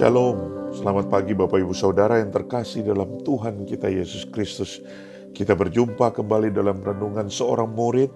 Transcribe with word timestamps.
Shalom, 0.00 0.72
selamat 0.72 1.12
pagi 1.12 1.36
Bapak 1.36 1.60
Ibu 1.60 1.76
Saudara 1.76 2.24
yang 2.24 2.32
terkasih 2.32 2.88
dalam 2.88 3.20
Tuhan 3.20 3.68
kita 3.68 3.92
Yesus 3.92 4.24
Kristus. 4.32 4.80
Kita 5.36 5.52
berjumpa 5.52 6.16
kembali 6.16 6.48
dalam 6.56 6.80
renungan 6.80 7.28
seorang 7.28 7.68
murid 7.68 8.08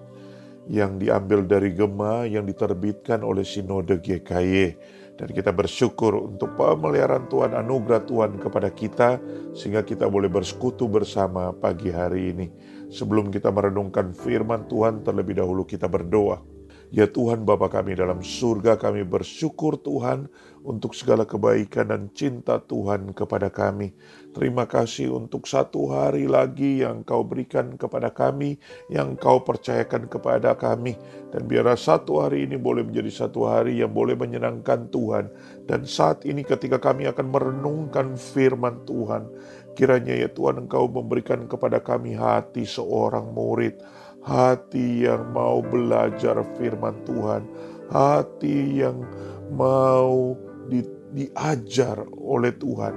yang 0.65 0.97
diambil 0.97 1.45
dari 1.45 1.77
Gema 1.77 2.25
yang 2.25 2.49
diterbitkan 2.49 3.21
oleh 3.21 3.45
Sinode 3.45 4.01
GKY. 4.01 4.73
Dan 5.13 5.29
kita 5.29 5.53
bersyukur 5.53 6.25
untuk 6.25 6.57
pemeliharaan 6.57 7.29
Tuhan, 7.29 7.53
anugerah 7.53 8.01
Tuhan 8.09 8.41
kepada 8.41 8.73
kita 8.73 9.21
sehingga 9.53 9.85
kita 9.85 10.09
boleh 10.09 10.33
bersekutu 10.33 10.89
bersama 10.89 11.53
pagi 11.53 11.93
hari 11.93 12.33
ini. 12.33 12.47
Sebelum 12.89 13.29
kita 13.29 13.53
merenungkan 13.53 14.09
firman 14.17 14.65
Tuhan, 14.65 15.05
terlebih 15.05 15.37
dahulu 15.37 15.61
kita 15.69 15.85
berdoa. 15.85 16.54
Ya 16.95 17.11
Tuhan 17.11 17.43
Bapa 17.43 17.67
kami 17.67 17.91
dalam 17.91 18.23
surga 18.23 18.79
kami 18.79 19.03
bersyukur 19.03 19.75
Tuhan 19.83 20.31
untuk 20.63 20.95
segala 20.95 21.27
kebaikan 21.27 21.91
dan 21.91 22.07
cinta 22.15 22.55
Tuhan 22.63 23.11
kepada 23.11 23.51
kami. 23.51 23.91
Terima 24.31 24.63
kasih 24.63 25.11
untuk 25.11 25.43
satu 25.43 25.91
hari 25.91 26.23
lagi 26.23 26.87
yang 26.87 27.03
kau 27.03 27.27
berikan 27.27 27.75
kepada 27.75 28.15
kami, 28.15 28.55
yang 28.87 29.19
kau 29.19 29.43
percayakan 29.43 30.07
kepada 30.07 30.55
kami. 30.55 30.95
Dan 31.35 31.51
biarlah 31.51 31.75
satu 31.75 32.23
hari 32.23 32.47
ini 32.47 32.55
boleh 32.55 32.87
menjadi 32.87 33.27
satu 33.27 33.43
hari 33.43 33.83
yang 33.83 33.91
boleh 33.91 34.15
menyenangkan 34.15 34.87
Tuhan. 34.87 35.27
Dan 35.67 35.83
saat 35.83 36.23
ini 36.23 36.47
ketika 36.47 36.79
kami 36.79 37.11
akan 37.11 37.27
merenungkan 37.27 38.15
firman 38.15 38.87
Tuhan, 38.87 39.27
kiranya 39.75 40.15
ya 40.15 40.31
Tuhan 40.31 40.63
engkau 40.63 40.87
memberikan 40.87 41.43
kepada 41.51 41.83
kami 41.83 42.15
hati 42.15 42.63
seorang 42.63 43.35
murid 43.35 43.83
hati 44.25 45.05
yang 45.05 45.29
mau 45.31 45.61
belajar 45.61 46.41
firman 46.57 46.97
Tuhan, 47.05 47.45
hati 47.93 48.81
yang 48.81 49.05
mau 49.53 50.33
di, 50.65 50.81
diajar 51.13 52.01
oleh 52.17 52.49
Tuhan, 52.57 52.93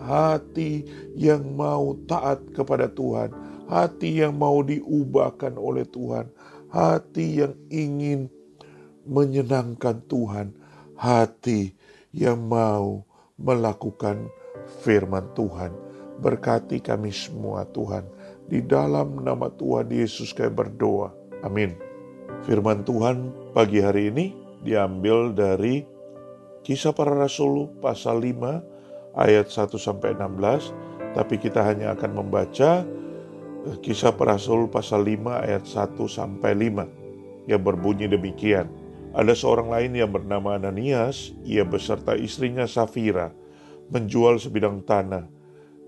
hati 0.00 0.88
yang 1.12 1.52
mau 1.52 2.00
taat 2.08 2.40
kepada 2.56 2.88
Tuhan, 2.88 3.28
hati 3.68 4.24
yang 4.24 4.40
mau 4.40 4.64
diubahkan 4.64 5.60
oleh 5.60 5.84
Tuhan, 5.84 6.32
hati 6.72 7.44
yang 7.44 7.54
ingin 7.68 8.32
menyenangkan 9.04 10.00
Tuhan, 10.08 10.56
hati 10.96 11.76
yang 12.16 12.40
mau 12.40 13.04
melakukan 13.36 14.32
firman 14.80 15.28
Tuhan. 15.36 15.76
Berkati 16.20 16.84
kami 16.84 17.08
semua 17.16 17.64
Tuhan 17.64 18.04
di 18.50 18.58
dalam 18.66 19.22
nama 19.22 19.46
Tuhan 19.54 19.86
Yesus 19.94 20.34
kami 20.34 20.50
berdoa. 20.50 21.14
Amin. 21.46 21.78
Firman 22.42 22.82
Tuhan 22.82 23.30
pagi 23.54 23.78
hari 23.78 24.10
ini 24.10 24.34
diambil 24.66 25.30
dari 25.30 25.86
Kisah 26.66 26.92
Para 26.92 27.14
Rasul 27.14 27.70
pasal 27.78 28.20
5 28.20 29.16
ayat 29.16 29.46
1 29.48 29.70
sampai 29.78 30.18
16, 30.18 31.14
tapi 31.14 31.38
kita 31.38 31.62
hanya 31.62 31.94
akan 31.94 32.10
membaca 32.26 32.82
eh, 33.70 33.76
Kisah 33.80 34.12
Para 34.18 34.34
Rasul 34.34 34.66
pasal 34.66 35.06
5 35.06 35.46
ayat 35.46 35.64
1 35.64 35.94
sampai 36.10 36.52
5 36.58 37.46
yang 37.48 37.62
berbunyi 37.62 38.10
demikian. 38.10 38.66
Ada 39.14 39.34
seorang 39.34 39.70
lain 39.70 39.94
yang 39.94 40.10
bernama 40.10 40.58
Ananias, 40.58 41.34
ia 41.46 41.62
beserta 41.62 42.14
istrinya 42.18 42.66
Safira 42.66 43.30
menjual 43.90 44.38
sebidang 44.38 44.86
tanah 44.86 45.39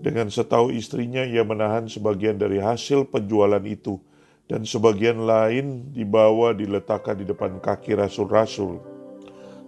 dengan 0.03 0.27
setahu 0.27 0.75
istrinya 0.75 1.23
ia 1.23 1.47
menahan 1.47 1.87
sebagian 1.87 2.35
dari 2.35 2.59
hasil 2.59 3.07
penjualan 3.07 3.63
itu 3.63 4.03
dan 4.51 4.67
sebagian 4.67 5.23
lain 5.23 5.95
dibawa 5.95 6.51
diletakkan 6.51 7.15
di 7.15 7.23
depan 7.23 7.63
kaki 7.63 7.95
rasul-rasul. 7.95 8.83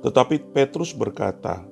Tetapi 0.03 0.51
Petrus 0.51 0.91
berkata, 0.91 1.63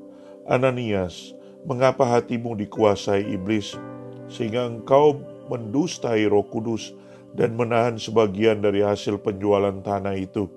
Ananias, 0.48 1.36
mengapa 1.68 2.08
hatimu 2.08 2.56
dikuasai 2.56 3.36
iblis 3.36 3.76
sehingga 4.32 4.64
engkau 4.64 5.20
mendustai 5.52 6.24
roh 6.32 6.48
kudus 6.48 6.96
dan 7.36 7.60
menahan 7.60 8.00
sebagian 8.00 8.64
dari 8.64 8.80
hasil 8.80 9.20
penjualan 9.20 9.76
tanah 9.84 10.16
itu? 10.16 10.48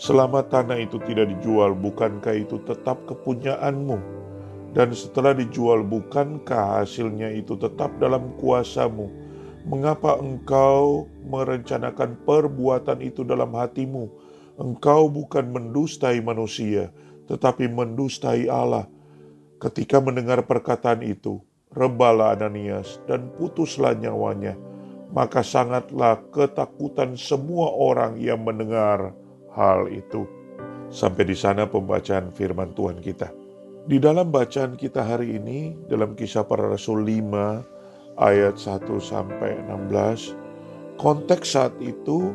Selama 0.00 0.40
tanah 0.48 0.80
itu 0.80 0.96
tidak 1.04 1.28
dijual, 1.36 1.76
bukankah 1.76 2.32
itu 2.32 2.56
tetap 2.64 3.04
kepunyaanmu?' 3.04 4.29
Dan 4.70 4.94
setelah 4.94 5.34
dijual, 5.34 5.82
bukankah 5.82 6.82
hasilnya 6.82 7.34
itu 7.34 7.58
tetap 7.58 7.90
dalam 7.98 8.30
kuasamu? 8.38 9.10
Mengapa 9.66 10.16
engkau 10.22 11.10
merencanakan 11.26 12.22
perbuatan 12.22 13.02
itu 13.02 13.26
dalam 13.26 13.50
hatimu? 13.50 14.06
Engkau 14.62 15.10
bukan 15.10 15.50
mendustai 15.50 16.22
manusia, 16.22 16.94
tetapi 17.26 17.66
mendustai 17.66 18.46
Allah. 18.46 18.86
Ketika 19.58 19.98
mendengar 19.98 20.46
perkataan 20.46 21.02
itu, 21.02 21.42
rebalah 21.74 22.38
Ananias 22.38 23.02
dan 23.10 23.30
putuslah 23.34 23.98
nyawanya. 23.98 24.54
Maka 25.10 25.42
sangatlah 25.42 26.22
ketakutan 26.30 27.18
semua 27.18 27.74
orang 27.74 28.14
yang 28.22 28.46
mendengar 28.46 29.10
hal 29.50 29.90
itu. 29.90 30.30
Sampai 30.94 31.26
di 31.26 31.34
sana 31.34 31.66
pembacaan 31.66 32.30
firman 32.30 32.70
Tuhan 32.78 33.02
kita. 33.02 33.39
Di 33.90 33.98
dalam 33.98 34.30
bacaan 34.30 34.78
kita 34.78 35.02
hari 35.02 35.34
ini 35.34 35.74
dalam 35.90 36.14
kisah 36.14 36.46
para 36.46 36.70
rasul 36.70 37.02
5 37.02 38.22
ayat 38.22 38.54
1 38.54 38.86
sampai 39.02 39.66
16 39.66 40.94
konteks 40.94 41.58
saat 41.58 41.74
itu 41.82 42.30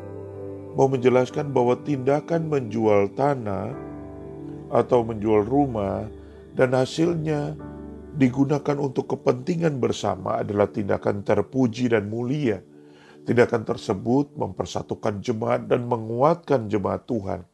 mau 0.76 0.92
menjelaskan 0.92 1.56
bahwa 1.56 1.80
tindakan 1.80 2.52
menjual 2.52 3.08
tanah 3.16 3.72
atau 4.68 5.08
menjual 5.08 5.48
rumah 5.48 6.12
dan 6.60 6.76
hasilnya 6.76 7.56
digunakan 8.20 8.76
untuk 8.76 9.16
kepentingan 9.16 9.80
bersama 9.80 10.44
adalah 10.44 10.68
tindakan 10.68 11.24
terpuji 11.24 11.88
dan 11.88 12.12
mulia. 12.12 12.60
Tindakan 13.24 13.64
tersebut 13.64 14.36
mempersatukan 14.36 15.24
jemaat 15.24 15.72
dan 15.72 15.88
menguatkan 15.88 16.68
jemaat 16.68 17.08
Tuhan. 17.08 17.48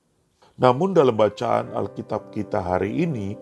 Namun 0.58 0.98
dalam 0.98 1.14
bacaan 1.14 1.70
Alkitab 1.74 2.34
kita 2.34 2.66
hari 2.66 3.06
ini, 3.06 3.34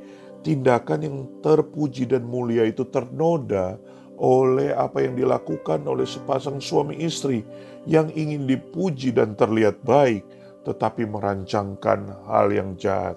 tindakan 0.41 0.99
yang 1.03 1.17
terpuji 1.43 2.07
dan 2.07 2.23
mulia 2.25 2.63
itu 2.67 2.87
ternoda 2.87 3.75
oleh 4.19 4.75
apa 4.75 4.99
yang 4.99 5.15
dilakukan 5.15 5.79
oleh 5.87 6.03
sepasang 6.03 6.59
suami 6.59 6.99
istri 6.99 7.43
yang 7.87 8.11
ingin 8.11 8.43
dipuji 8.43 9.15
dan 9.15 9.33
terlihat 9.39 9.79
baik, 9.87 10.27
tetapi 10.67 11.07
merancangkan 11.07 12.27
hal 12.27 12.51
yang 12.51 12.75
jahat. 12.75 13.15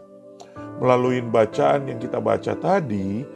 Melalui 0.79 1.19
bacaan 1.27 1.91
yang 1.91 1.99
kita 1.99 2.23
baca 2.23 2.55
tadi, 2.55 3.27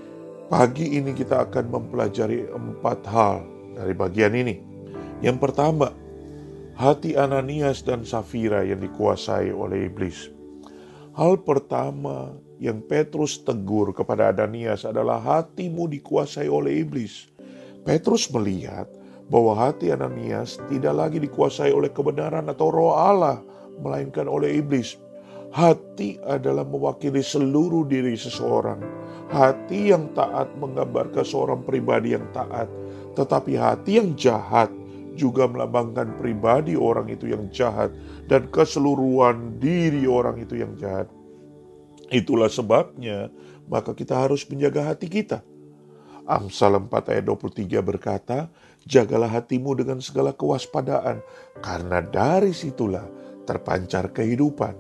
pagi 0.46 0.94
ini 0.94 1.10
kita 1.10 1.50
akan 1.50 1.66
mempelajari 1.75 2.46
empat 2.54 2.98
hal 3.10 3.42
dari 3.75 3.94
bagian 3.98 4.34
ini. 4.38 4.62
Yang 5.19 5.50
pertama, 5.50 5.91
hati 6.78 7.19
Ananias 7.19 7.82
dan 7.82 8.06
Safira 8.06 8.62
yang 8.62 8.78
dikuasai 8.78 9.50
oleh 9.50 9.91
iblis. 9.91 10.30
Hal 11.19 11.41
pertama 11.42 12.36
yang 12.56 12.81
Petrus 12.81 13.41
tegur 13.44 13.93
kepada 13.93 14.33
Ananias 14.33 14.89
adalah 14.89 15.21
hatimu 15.21 15.89
dikuasai 15.93 16.49
oleh 16.49 16.81
iblis. 16.81 17.28
Petrus 17.84 18.27
melihat 18.33 18.89
bahwa 19.28 19.55
hati 19.55 19.93
Ananias 19.93 20.59
tidak 20.71 20.94
lagi 20.97 21.19
dikuasai 21.21 21.71
oleh 21.71 21.91
kebenaran 21.93 22.47
atau 22.49 22.71
roh 22.72 22.94
Allah, 22.97 23.43
melainkan 23.83 24.27
oleh 24.27 24.62
iblis. 24.62 24.97
Hati 25.53 26.21
adalah 26.27 26.67
mewakili 26.67 27.22
seluruh 27.22 27.87
diri 27.87 28.12
seseorang. 28.19 28.83
Hati 29.33 29.91
yang 29.94 30.11
taat 30.15 30.53
menggambarkan 30.59 31.25
seorang 31.27 31.65
pribadi 31.65 32.15
yang 32.15 32.27
taat, 32.31 32.69
tetapi 33.19 33.59
hati 33.59 33.99
yang 33.99 34.14
jahat 34.14 34.70
juga 35.17 35.49
melambangkan 35.49 36.12
pribadi 36.20 36.76
orang 36.76 37.09
itu 37.09 37.32
yang 37.32 37.49
jahat 37.49 37.88
dan 38.29 38.47
keseluruhan 38.52 39.56
diri 39.59 40.05
orang 40.05 40.38
itu 40.38 40.61
yang 40.61 40.76
jahat. 40.76 41.09
Itulah 42.06 42.47
sebabnya 42.47 43.31
maka 43.67 43.91
kita 43.93 44.14
harus 44.14 44.47
menjaga 44.47 44.94
hati 44.94 45.11
kita. 45.11 45.43
Amsal 46.26 46.79
4 46.79 46.91
ayat 47.14 47.25
23 47.26 47.82
berkata, 47.82 48.50
Jagalah 48.87 49.31
hatimu 49.31 49.75
dengan 49.79 49.99
segala 49.99 50.31
kewaspadaan, 50.31 51.19
karena 51.58 52.03
dari 52.03 52.55
situlah 52.55 53.06
terpancar 53.47 54.11
kehidupan. 54.14 54.75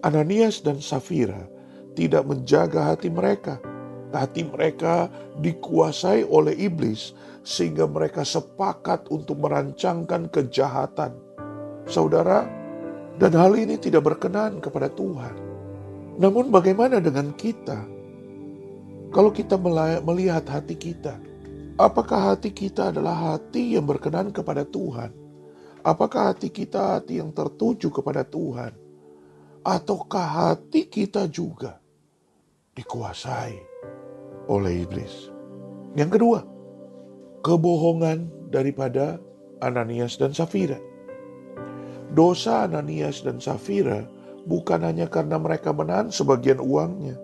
Ananias 0.00 0.64
dan 0.64 0.80
Safira 0.80 1.44
tidak 1.92 2.24
menjaga 2.24 2.92
hati 2.92 3.12
mereka. 3.12 3.60
Hati 4.12 4.48
mereka 4.48 5.12
dikuasai 5.40 6.24
oleh 6.24 6.56
iblis, 6.56 7.12
sehingga 7.44 7.84
mereka 7.84 8.24
sepakat 8.24 9.08
untuk 9.12 9.40
merancangkan 9.40 10.32
kejahatan. 10.32 11.12
Saudara, 11.84 12.48
dan 13.20 13.32
hal 13.36 13.52
ini 13.56 13.76
tidak 13.76 14.08
berkenan 14.08 14.64
kepada 14.64 14.88
Tuhan. 14.92 15.49
Namun 16.20 16.52
bagaimana 16.52 17.00
dengan 17.00 17.32
kita? 17.32 17.80
Kalau 19.10 19.32
kita 19.32 19.56
melihat 20.04 20.44
hati 20.46 20.76
kita, 20.76 21.16
apakah 21.80 22.36
hati 22.36 22.52
kita 22.52 22.92
adalah 22.92 23.34
hati 23.34 23.74
yang 23.74 23.88
berkenan 23.88 24.30
kepada 24.30 24.62
Tuhan? 24.68 25.10
Apakah 25.80 26.30
hati 26.30 26.52
kita 26.52 27.00
hati 27.00 27.24
yang 27.24 27.32
tertuju 27.32 27.88
kepada 27.88 28.20
Tuhan? 28.22 28.76
Ataukah 29.64 30.52
hati 30.52 30.86
kita 30.86 31.24
juga 31.24 31.80
dikuasai 32.76 33.56
oleh 34.46 34.84
iblis. 34.84 35.32
Yang 35.96 36.20
kedua, 36.20 36.40
kebohongan 37.42 38.50
daripada 38.52 39.18
Ananias 39.58 40.20
dan 40.20 40.36
Safira. 40.36 40.78
Dosa 42.12 42.66
Ananias 42.66 43.22
dan 43.22 43.38
Safira 43.38 44.04
bukan 44.48 44.84
hanya 44.86 45.10
karena 45.10 45.36
mereka 45.36 45.72
menahan 45.74 46.08
sebagian 46.08 46.60
uangnya, 46.60 47.16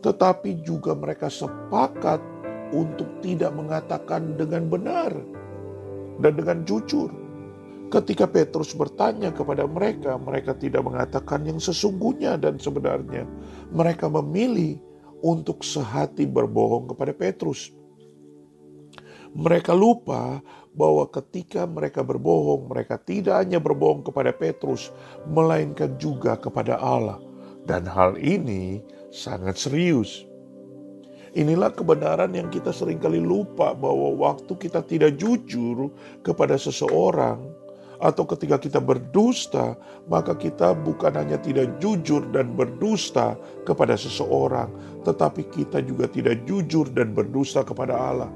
tetapi 0.00 0.62
juga 0.64 0.92
mereka 0.96 1.28
sepakat 1.28 2.20
untuk 2.74 3.06
tidak 3.22 3.54
mengatakan 3.54 4.34
dengan 4.34 4.66
benar 4.66 5.12
dan 6.20 6.32
dengan 6.34 6.64
jujur. 6.64 7.12
Ketika 7.86 8.26
Petrus 8.26 8.74
bertanya 8.74 9.30
kepada 9.30 9.62
mereka, 9.62 10.18
mereka 10.18 10.58
tidak 10.58 10.82
mengatakan 10.82 11.46
yang 11.46 11.62
sesungguhnya 11.62 12.34
dan 12.34 12.58
sebenarnya. 12.58 13.22
Mereka 13.70 14.10
memilih 14.10 14.82
untuk 15.22 15.62
sehati 15.62 16.26
berbohong 16.26 16.90
kepada 16.90 17.14
Petrus. 17.14 17.70
Mereka 19.36 19.70
lupa 19.70 20.42
bahwa 20.76 21.08
ketika 21.08 21.64
mereka 21.64 22.04
berbohong, 22.04 22.68
mereka 22.68 23.00
tidak 23.00 23.40
hanya 23.40 23.56
berbohong 23.56 24.04
kepada 24.04 24.30
Petrus, 24.36 24.92
melainkan 25.24 25.96
juga 25.96 26.36
kepada 26.36 26.76
Allah, 26.76 27.16
dan 27.64 27.88
hal 27.88 28.20
ini 28.20 28.84
sangat 29.08 29.56
serius. 29.56 30.28
Inilah 31.36 31.72
kebenaran 31.72 32.32
yang 32.32 32.48
kita 32.48 32.72
sering 32.72 32.96
kali 33.00 33.20
lupa 33.20 33.76
bahwa 33.76 34.12
waktu 34.16 34.52
kita 34.56 34.84
tidak 34.84 35.20
jujur 35.20 35.92
kepada 36.24 36.56
seseorang 36.56 37.40
atau 38.00 38.24
ketika 38.28 38.60
kita 38.60 38.80
berdusta, 38.80 39.76
maka 40.08 40.36
kita 40.36 40.76
bukan 40.76 41.16
hanya 41.16 41.40
tidak 41.40 41.76
jujur 41.80 42.24
dan 42.32 42.52
berdusta 42.56 43.36
kepada 43.64 43.96
seseorang, 43.96 44.68
tetapi 45.04 45.48
kita 45.48 45.80
juga 45.84 46.08
tidak 46.08 46.44
jujur 46.44 46.88
dan 46.92 47.16
berdusta 47.16 47.64
kepada 47.64 47.96
Allah. 47.96 48.30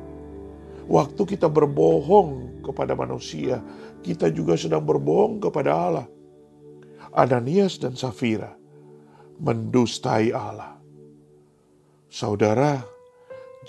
Waktu 0.90 1.22
kita 1.22 1.46
berbohong 1.46 2.66
kepada 2.66 2.98
manusia, 2.98 3.62
kita 4.02 4.26
juga 4.26 4.58
sedang 4.58 4.82
berbohong 4.82 5.38
kepada 5.38 5.70
Allah. 5.70 6.06
Ananias 7.14 7.78
dan 7.78 7.94
Safira 7.94 8.58
mendustai 9.38 10.34
Allah. 10.34 10.82
Saudara, 12.10 12.82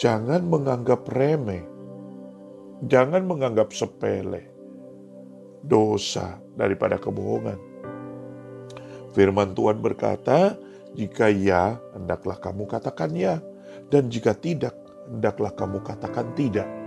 jangan 0.01 0.41
menganggap 0.49 1.05
remeh, 1.13 1.61
jangan 2.89 3.21
menganggap 3.29 3.69
sepele 3.69 4.49
dosa 5.61 6.41
daripada 6.57 6.97
kebohongan. 6.97 7.61
Firman 9.13 9.53
Tuhan 9.53 9.77
berkata, 9.77 10.57
"Jika 10.97 11.29
ya, 11.29 11.77
hendaklah 11.93 12.41
kamu 12.41 12.65
katakan 12.65 13.13
ya, 13.13 13.37
dan 13.93 14.09
jika 14.09 14.33
tidak, 14.33 14.73
hendaklah 15.05 15.53
kamu 15.53 15.85
katakan 15.85 16.33
tidak." 16.33 16.80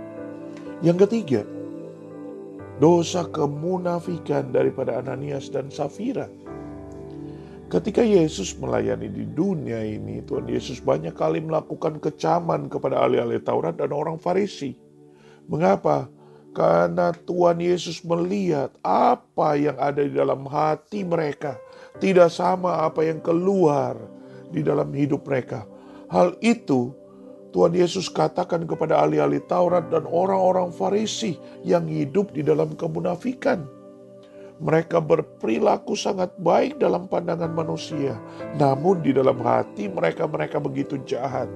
Yang 0.83 1.07
ketiga, 1.07 1.41
dosa 2.83 3.23
kemunafikan 3.31 4.51
daripada 4.51 4.99
Ananias 4.99 5.47
dan 5.47 5.71
Safira 5.71 6.27
Ketika 7.65 8.05
Yesus 8.05 8.53
melayani 8.61 9.09
di 9.09 9.25
dunia 9.25 9.81
ini, 9.81 10.21
Tuhan 10.21 10.45
Yesus 10.45 10.77
banyak 10.77 11.17
kali 11.17 11.41
melakukan 11.41 11.97
kecaman 11.97 12.69
kepada 12.69 13.01
ahli-ahli 13.01 13.41
Taurat 13.41 13.73
dan 13.73 13.89
orang 13.89 14.21
Farisi. 14.21 14.77
Mengapa? 15.49 16.05
Karena 16.53 17.09
Tuhan 17.09 17.57
Yesus 17.57 18.05
melihat 18.05 18.69
apa 18.85 19.57
yang 19.57 19.75
ada 19.81 19.97
di 19.97 20.13
dalam 20.13 20.45
hati 20.45 21.01
mereka, 21.01 21.57
tidak 21.97 22.29
sama 22.29 22.85
apa 22.85 23.01
yang 23.01 23.17
keluar 23.17 23.97
di 24.53 24.61
dalam 24.61 24.93
hidup 24.93 25.25
mereka. 25.25 25.65
Hal 26.05 26.37
itu 26.45 26.93
Tuhan 27.55 27.71
Yesus 27.71 28.11
katakan 28.11 28.67
kepada 28.67 28.99
ahli-ahli 28.99 29.39
Taurat 29.47 29.87
dan 29.87 30.03
orang-orang 30.11 30.75
Farisi 30.75 31.39
yang 31.63 31.87
hidup 31.87 32.35
di 32.35 32.43
dalam 32.43 32.75
kemunafikan. 32.75 33.63
Mereka 34.59 34.99
berperilaku 34.99 35.95
sangat 35.95 36.35
baik 36.35 36.83
dalam 36.83 37.07
pandangan 37.07 37.55
manusia, 37.55 38.19
namun 38.59 38.99
di 38.99 39.15
dalam 39.15 39.39
hati 39.39 39.87
mereka 39.87 40.27
mereka 40.27 40.59
begitu 40.59 40.99
jahat. 41.07 41.47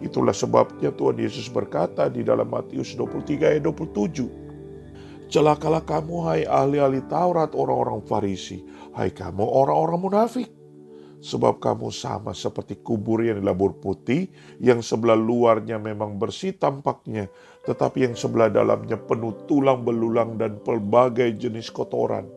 Itulah 0.00 0.32
sebabnya 0.32 0.88
Tuhan 0.88 1.20
Yesus 1.20 1.52
berkata 1.52 2.08
di 2.08 2.24
dalam 2.24 2.48
Matius 2.48 2.96
23 2.96 3.60
ayat 3.60 3.68
27. 3.68 5.28
Celakalah 5.28 5.84
kamu 5.84 6.16
hai 6.24 6.48
ahli-ahli 6.48 7.04
Taurat 7.04 7.52
orang-orang 7.52 8.00
Farisi, 8.08 8.64
hai 8.96 9.12
kamu 9.12 9.44
orang-orang 9.44 10.00
munafik. 10.08 10.53
Sebab 11.24 11.56
kamu 11.56 11.88
sama 11.88 12.36
seperti 12.36 12.84
kubur 12.84 13.24
yang 13.24 13.40
dilabur 13.40 13.72
putih, 13.80 14.28
yang 14.60 14.84
sebelah 14.84 15.16
luarnya 15.16 15.80
memang 15.80 16.20
bersih 16.20 16.52
tampaknya, 16.52 17.32
tetapi 17.64 18.04
yang 18.04 18.12
sebelah 18.12 18.52
dalamnya 18.52 19.00
penuh 19.00 19.32
tulang 19.48 19.80
belulang 19.80 20.36
dan 20.36 20.60
pelbagai 20.60 21.32
jenis 21.40 21.72
kotoran. 21.72 22.28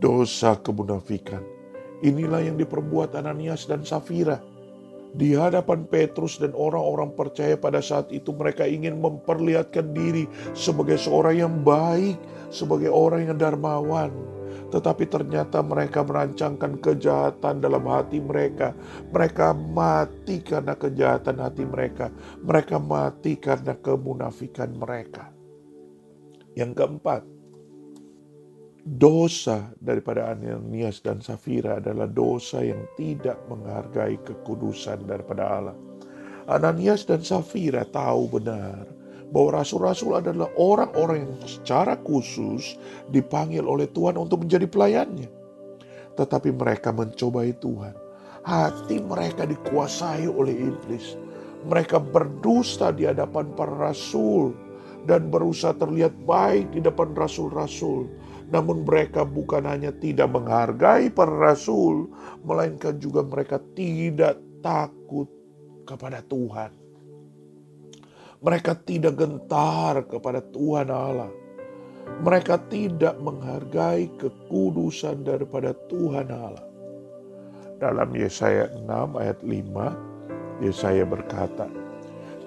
Dosa 0.00 0.56
kemunafikan. 0.56 1.44
Inilah 2.00 2.48
yang 2.48 2.56
diperbuat 2.56 3.12
Ananias 3.20 3.68
dan 3.68 3.84
Safira. 3.84 4.40
Di 5.12 5.36
hadapan 5.36 5.84
Petrus 5.84 6.40
dan 6.40 6.56
orang-orang 6.56 7.12
percaya 7.12 7.60
pada 7.60 7.84
saat 7.84 8.08
itu 8.08 8.32
mereka 8.32 8.64
ingin 8.64 8.96
memperlihatkan 9.04 9.92
diri 9.92 10.24
sebagai 10.56 10.96
seorang 10.96 11.36
yang 11.36 11.54
baik, 11.60 12.16
sebagai 12.48 12.88
orang 12.88 13.28
yang 13.28 13.36
dermawan 13.36 14.39
tetapi 14.70 15.04
ternyata 15.10 15.60
mereka 15.60 16.06
merancangkan 16.06 16.78
kejahatan 16.78 17.58
dalam 17.58 17.84
hati 17.90 18.22
mereka. 18.22 18.70
Mereka 19.10 19.50
mati 19.52 20.38
karena 20.40 20.78
kejahatan 20.78 21.42
hati 21.42 21.66
mereka. 21.66 22.08
Mereka 22.40 22.78
mati 22.78 23.34
karena 23.36 23.74
kemunafikan 23.74 24.70
mereka. 24.78 25.34
Yang 26.54 26.72
keempat, 26.78 27.22
dosa 28.86 29.70
daripada 29.82 30.30
Ananias 30.32 31.02
dan 31.02 31.18
Safira 31.18 31.82
adalah 31.82 32.06
dosa 32.06 32.62
yang 32.62 32.86
tidak 32.94 33.38
menghargai 33.50 34.22
kekudusan 34.22 35.04
daripada 35.04 35.44
Allah. 35.46 35.76
Ananias 36.50 37.06
dan 37.06 37.22
Safira 37.22 37.86
tahu 37.86 38.40
benar 38.40 38.99
bahwa 39.30 39.62
rasul-rasul 39.62 40.18
adalah 40.18 40.50
orang-orang 40.58 41.26
yang 41.26 41.34
secara 41.46 41.94
khusus 42.02 42.74
dipanggil 43.14 43.62
oleh 43.62 43.86
Tuhan 43.90 44.18
untuk 44.18 44.46
menjadi 44.46 44.66
pelayannya. 44.66 45.30
Tetapi 46.18 46.50
mereka 46.50 46.90
mencobai 46.90 47.54
Tuhan. 47.62 47.94
Hati 48.42 48.98
mereka 48.98 49.46
dikuasai 49.46 50.26
oleh 50.26 50.74
iblis. 50.74 51.14
Mereka 51.68 52.00
berdusta 52.00 52.90
di 52.90 53.06
hadapan 53.06 53.52
para 53.54 53.92
rasul 53.92 54.56
dan 55.04 55.28
berusaha 55.28 55.76
terlihat 55.76 56.12
baik 56.24 56.72
di 56.74 56.80
depan 56.82 57.14
rasul-rasul. 57.14 58.08
Namun 58.50 58.82
mereka 58.82 59.22
bukan 59.22 59.62
hanya 59.62 59.94
tidak 59.94 60.34
menghargai 60.34 61.12
para 61.12 61.30
rasul, 61.30 62.10
melainkan 62.42 62.98
juga 62.98 63.22
mereka 63.22 63.62
tidak 63.78 64.42
takut 64.58 65.30
kepada 65.86 66.18
Tuhan. 66.26 66.79
Mereka 68.40 68.88
tidak 68.88 69.20
gentar 69.20 70.00
kepada 70.08 70.40
Tuhan 70.40 70.88
Allah. 70.88 71.28
Mereka 72.24 72.72
tidak 72.72 73.20
menghargai 73.20 74.08
kekudusan 74.16 75.28
daripada 75.28 75.76
Tuhan 75.92 76.32
Allah. 76.32 76.64
Dalam 77.76 78.08
Yesaya 78.16 78.72
6 78.80 79.20
ayat 79.20 79.44
5, 79.44 80.64
Yesaya 80.64 81.04
berkata, 81.04 81.68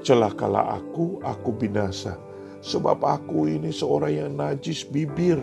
Celakalah 0.02 0.82
aku, 0.82 1.22
aku 1.22 1.54
binasa, 1.54 2.18
sebab 2.66 3.06
aku 3.06 3.46
ini 3.46 3.70
seorang 3.70 4.14
yang 4.18 4.32
najis 4.34 4.82
bibir, 4.90 5.38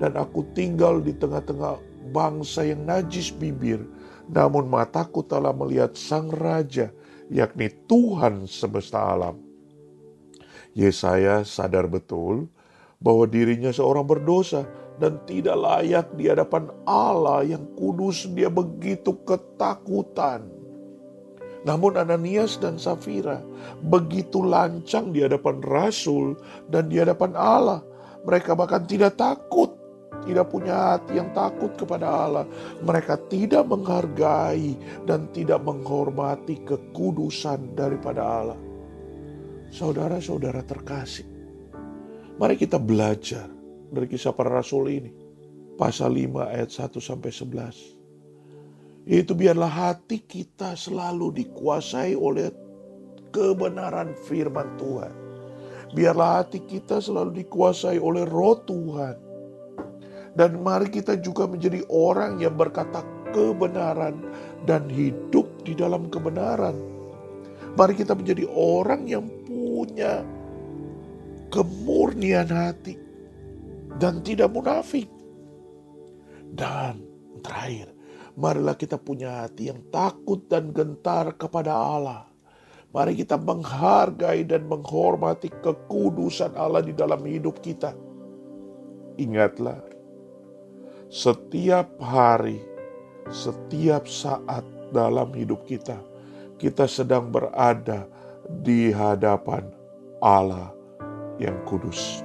dan 0.00 0.16
aku 0.16 0.48
tinggal 0.56 1.04
di 1.04 1.12
tengah-tengah 1.12 1.76
bangsa 2.08 2.64
yang 2.64 2.88
najis 2.88 3.28
bibir. 3.36 3.84
Namun 4.32 4.64
mataku 4.64 5.20
telah 5.20 5.52
melihat 5.52 5.92
Sang 5.92 6.32
Raja, 6.32 6.88
yakni 7.28 7.68
Tuhan 7.84 8.48
semesta 8.48 8.96
alam. 8.96 9.49
Yesaya 10.74 11.42
sadar 11.42 11.90
betul 11.90 12.46
bahwa 13.02 13.26
dirinya 13.26 13.74
seorang 13.74 14.06
berdosa 14.06 14.68
dan 15.00 15.16
tidak 15.24 15.56
layak 15.56 16.06
di 16.14 16.28
hadapan 16.28 16.68
Allah 16.84 17.42
yang 17.42 17.64
kudus. 17.74 18.28
Dia 18.36 18.52
begitu 18.52 19.16
ketakutan. 19.24 20.46
Namun 21.64 21.96
Ananias 21.96 22.56
dan 22.56 22.80
Safira 22.80 23.40
begitu 23.84 24.40
lancang 24.40 25.12
di 25.12 25.24
hadapan 25.24 25.60
Rasul 25.64 26.36
dan 26.68 26.88
di 26.88 27.00
hadapan 27.00 27.36
Allah. 27.36 27.80
Mereka 28.24 28.52
bahkan 28.52 28.84
tidak 28.84 29.16
takut, 29.16 29.72
tidak 30.24 30.52
punya 30.52 30.96
hati 30.96 31.16
yang 31.16 31.32
takut 31.32 31.72
kepada 31.76 32.04
Allah. 32.08 32.44
Mereka 32.84 33.28
tidak 33.32 33.64
menghargai 33.68 34.76
dan 35.08 35.28
tidak 35.32 35.64
menghormati 35.64 36.60
kekudusan 36.64 37.76
daripada 37.76 38.20
Allah. 38.24 38.69
Saudara-saudara 39.70 40.66
terkasih, 40.66 41.30
mari 42.42 42.58
kita 42.58 42.74
belajar 42.74 43.46
dari 43.86 44.10
kisah 44.10 44.34
para 44.34 44.50
rasul 44.50 44.90
ini. 44.90 45.14
Pasal 45.78 46.10
5 46.18 46.42
ayat 46.42 46.74
1 46.74 46.98
sampai 46.98 47.30
11. 47.30 49.06
Itu 49.06 49.38
biarlah 49.38 49.70
hati 49.70 50.26
kita 50.26 50.74
selalu 50.74 51.38
dikuasai 51.38 52.18
oleh 52.18 52.50
kebenaran 53.30 54.10
firman 54.26 54.74
Tuhan. 54.74 55.14
Biarlah 55.94 56.42
hati 56.42 56.66
kita 56.66 56.98
selalu 56.98 57.46
dikuasai 57.46 58.02
oleh 58.02 58.26
roh 58.26 58.58
Tuhan. 58.66 59.16
Dan 60.34 60.66
mari 60.66 60.90
kita 60.90 61.14
juga 61.22 61.46
menjadi 61.46 61.86
orang 61.86 62.42
yang 62.42 62.58
berkata 62.58 63.06
kebenaran 63.30 64.18
dan 64.66 64.90
hidup 64.90 65.46
di 65.62 65.78
dalam 65.78 66.10
kebenaran. 66.10 66.74
Mari 67.78 67.94
kita 67.94 68.18
menjadi 68.18 68.50
orang 68.50 69.06
yang 69.06 69.39
punya 69.80 70.20
kemurnian 71.48 72.52
hati 72.52 73.00
dan 73.96 74.20
tidak 74.20 74.52
munafik. 74.52 75.08
Dan 76.52 77.00
terakhir, 77.40 77.96
marilah 78.36 78.76
kita 78.76 79.00
punya 79.00 79.48
hati 79.48 79.72
yang 79.72 79.80
takut 79.88 80.44
dan 80.52 80.76
gentar 80.76 81.32
kepada 81.40 81.72
Allah. 81.72 82.28
Mari 82.92 83.16
kita 83.24 83.40
menghargai 83.40 84.44
dan 84.44 84.68
menghormati 84.68 85.48
kekudusan 85.48 86.58
Allah 86.58 86.84
di 86.84 86.92
dalam 86.92 87.22
hidup 87.24 87.62
kita. 87.64 87.96
Ingatlah, 89.16 89.78
setiap 91.08 91.86
hari, 92.02 92.58
setiap 93.30 94.10
saat 94.10 94.66
dalam 94.90 95.30
hidup 95.38 95.62
kita, 95.70 96.02
kita 96.58 96.90
sedang 96.90 97.30
berada 97.30 98.10
di 98.62 98.90
hadapan 98.90 99.66
Allah 100.20 100.72
yang 101.40 101.56
kudus. 101.64 102.24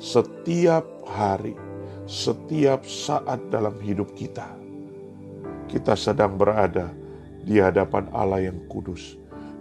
Setiap 0.00 0.84
hari, 1.06 1.54
setiap 2.08 2.82
saat 2.88 3.38
dalam 3.52 3.76
hidup 3.78 4.10
kita, 4.16 4.48
kita 5.70 5.94
sedang 5.94 6.34
berada 6.34 6.90
di 7.44 7.62
hadapan 7.62 8.08
Allah 8.10 8.50
yang 8.50 8.58
kudus. 8.66 9.16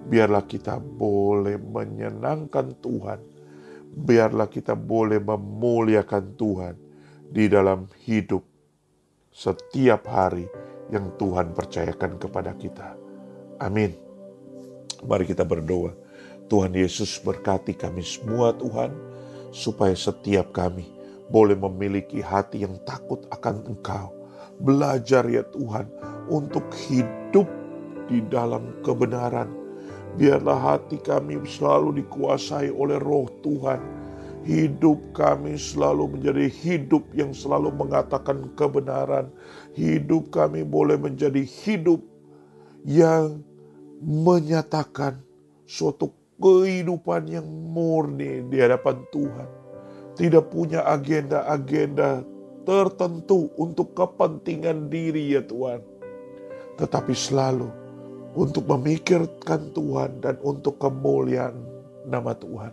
Biarlah 0.09 0.47
kita 0.49 0.81
boleh 0.81 1.61
menyenangkan 1.61 2.73
Tuhan. 2.81 3.19
Biarlah 3.89 4.49
kita 4.49 4.73
boleh 4.73 5.21
memuliakan 5.21 6.33
Tuhan 6.33 6.75
di 7.29 7.45
dalam 7.45 7.85
hidup 8.05 8.41
setiap 9.29 10.09
hari 10.09 10.49
yang 10.89 11.13
Tuhan 11.21 11.53
percayakan 11.53 12.17
kepada 12.17 12.57
kita. 12.57 12.97
Amin. 13.61 14.08
Mari 15.05 15.27
kita 15.29 15.47
berdoa. 15.47 15.95
Tuhan 16.49 16.73
Yesus 16.73 17.21
berkati 17.21 17.77
kami 17.77 18.01
semua 18.01 18.51
Tuhan, 18.57 18.89
supaya 19.53 19.93
setiap 19.93 20.49
kami 20.51 20.89
boleh 21.29 21.53
memiliki 21.53 22.19
hati 22.25 22.65
yang 22.65 22.75
takut 22.83 23.21
akan 23.29 23.63
Engkau. 23.69 24.11
Belajar 24.59 25.23
ya 25.29 25.45
Tuhan 25.55 25.87
untuk 26.27 26.67
hidup 26.89 27.47
di 28.09 28.19
dalam 28.27 28.75
kebenaran. 28.83 29.47
Biarlah 30.17 30.57
hati 30.75 30.97
kami 30.99 31.37
selalu 31.45 32.03
dikuasai 32.03 32.73
oleh 32.73 32.97
roh 32.97 33.29
Tuhan. 33.45 33.79
Hidup 34.43 35.13
kami 35.13 35.55
selalu 35.55 36.17
menjadi 36.17 36.49
hidup 36.49 37.05
yang 37.13 37.31
selalu 37.31 37.71
mengatakan 37.71 38.49
kebenaran. 38.57 39.29
Hidup 39.77 40.33
kami 40.33 40.65
boleh 40.65 40.97
menjadi 40.97 41.45
hidup 41.45 42.01
yang 42.83 43.45
menyatakan 43.99 45.19
suatu 45.67 46.11
kehidupan 46.39 47.27
yang 47.27 47.45
murni 47.45 48.47
di 48.47 48.57
hadapan 48.63 49.03
Tuhan. 49.11 49.49
Tidak 50.15 50.51
punya 50.51 50.83
agenda-agenda 50.83 52.23
tertentu 52.67 53.51
untuk 53.55 53.95
kepentingan 53.95 54.91
diri 54.91 55.35
ya 55.35 55.43
Tuhan. 55.43 55.79
Tetapi 56.75 57.13
selalu 57.15 57.67
untuk 58.35 58.67
memikirkan 58.67 59.71
Tuhan 59.75 60.23
dan 60.23 60.35
untuk 60.43 60.79
kemuliaan 60.79 61.55
nama 62.07 62.35
Tuhan. 62.35 62.71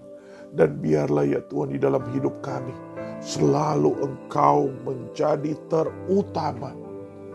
Dan 0.55 0.79
biarlah 0.79 1.27
ya 1.27 1.43
Tuhan 1.51 1.75
di 1.75 1.79
dalam 1.79 2.03
hidup 2.15 2.39
kami 2.43 2.73
selalu 3.21 3.99
Engkau 3.99 4.71
menjadi 4.87 5.59
terutama 5.67 6.73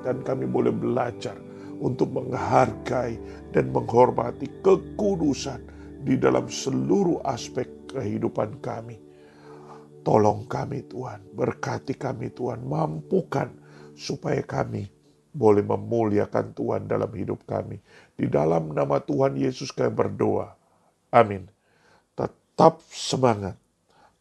dan 0.02 0.24
kami 0.24 0.48
boleh 0.48 0.74
belajar 0.74 1.36
untuk 1.82 2.14
menghargai 2.14 3.18
dan 3.50 3.74
menghormati 3.74 4.48
kekudusan 4.62 5.60
di 6.06 6.16
dalam 6.16 6.46
seluruh 6.46 7.26
aspek 7.26 7.66
kehidupan 7.90 8.62
kami. 8.62 9.02
Tolong 10.02 10.50
kami 10.50 10.82
Tuhan, 10.90 11.22
berkati 11.34 11.94
kami 11.94 12.34
Tuhan, 12.34 12.66
mampukan 12.66 13.54
supaya 13.94 14.42
kami 14.42 14.90
boleh 15.32 15.62
memuliakan 15.62 16.58
Tuhan 16.58 16.90
dalam 16.90 17.10
hidup 17.14 17.46
kami. 17.46 17.78
Di 18.18 18.26
dalam 18.26 18.74
nama 18.74 18.98
Tuhan 18.98 19.38
Yesus 19.38 19.70
kami 19.70 19.94
berdoa. 19.94 20.58
Amin. 21.14 21.46
Tetap 22.18 22.82
semangat, 22.90 23.58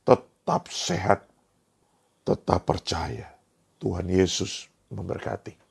tetap 0.04 0.68
sehat, 0.68 1.24
tetap 2.24 2.60
percaya. 2.64 3.32
Tuhan 3.80 4.04
Yesus 4.12 4.68
memberkati. 4.92 5.69